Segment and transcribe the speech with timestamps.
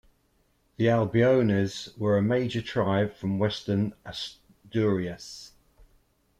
[0.77, 5.51] The Albiones were a major tribe from western Asturias.